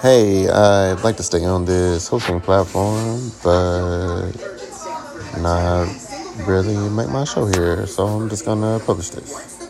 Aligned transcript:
Hey, 0.00 0.48
I'd 0.48 1.02
like 1.02 1.16
to 1.16 1.24
stay 1.24 1.44
on 1.44 1.64
this 1.64 2.06
hosting 2.06 2.40
platform, 2.40 3.32
but 3.42 4.30
not 5.38 5.88
really 6.46 6.76
make 6.90 7.08
my 7.08 7.24
show 7.24 7.46
here, 7.46 7.84
so 7.88 8.06
I'm 8.06 8.28
just 8.28 8.44
gonna 8.44 8.78
publish 8.78 9.10
this. 9.10 9.58